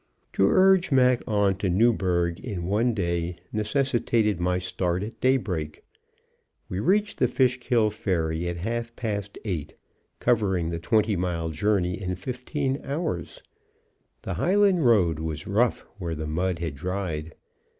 To 0.33 0.49
urge 0.49 0.91
Mac 0.91 1.21
on 1.27 1.57
to 1.57 1.69
Newburgh 1.69 2.39
in 2.39 2.65
one 2.65 2.95
day 2.95 3.35
necessitated 3.53 4.39
my 4.39 4.57
start, 4.57 5.03
at 5.03 5.21
day 5.21 5.37
break. 5.37 5.83
We 6.67 6.79
reached 6.79 7.19
the 7.19 7.27
Fishkill 7.27 7.91
ferry 7.91 8.47
at 8.47 8.57
half 8.57 8.95
past 8.95 9.37
eight, 9.45 9.75
covering 10.19 10.71
the 10.71 10.79
twenty 10.79 11.15
mile 11.15 11.49
journey 11.49 12.01
in 12.01 12.15
fifteen 12.15 12.81
hours. 12.83 13.43
The 14.23 14.33
highland 14.33 14.87
road 14.87 15.19
was 15.19 15.45
rough 15.45 15.81
where 15.99 16.15
the 16.15 16.25
mud 16.25 16.57
had 16.57 16.73
dried. 16.77 17.35